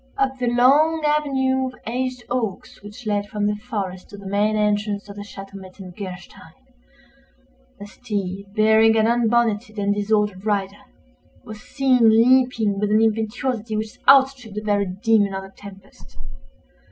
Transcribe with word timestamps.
Up 0.17 0.39
the 0.39 0.47
long 0.47 1.03
avenue 1.05 1.67
of 1.67 1.75
aged 1.85 2.23
oaks 2.27 2.81
which 2.81 3.05
led 3.05 3.27
from 3.29 3.45
the 3.45 3.53
forest 3.53 4.09
to 4.09 4.17
the 4.17 4.25
main 4.25 4.55
entrance 4.55 5.07
of 5.07 5.15
the 5.15 5.21
Château 5.21 5.53
Metzengerstein, 5.53 6.53
a 7.79 7.85
steed, 7.85 8.47
bearing 8.55 8.97
an 8.97 9.05
unbonneted 9.05 9.77
and 9.77 9.93
disordered 9.93 10.43
rider, 10.43 10.81
was 11.43 11.61
seen 11.61 12.09
leaping 12.09 12.79
with 12.79 12.89
an 12.89 12.99
impetuosity 12.99 13.77
which 13.77 13.99
outstripped 14.07 14.55
the 14.55 14.61
very 14.63 14.87
Demon 14.87 15.35
of 15.35 15.43
the 15.43 15.51
Tempest. 15.55 16.17